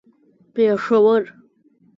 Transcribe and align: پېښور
پېښور 0.55 1.23